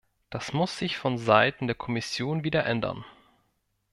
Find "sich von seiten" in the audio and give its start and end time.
0.79-1.67